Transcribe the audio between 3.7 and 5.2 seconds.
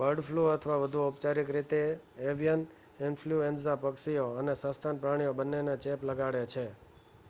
પક્ષીઓ અને સસ્તન